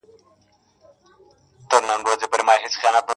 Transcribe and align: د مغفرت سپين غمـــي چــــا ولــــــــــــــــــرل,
د 1.69 1.71
مغفرت 1.87 2.19
سپين 2.23 2.41
غمـــي 2.47 2.57
چــــا 2.73 2.79
ولــــــــــــــــــرل, 2.89 2.95